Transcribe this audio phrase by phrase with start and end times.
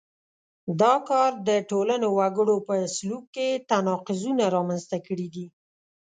[0.81, 5.45] دا کار د ټولنو وګړو په سلوک کې تناقضونه رامنځته کړي دي.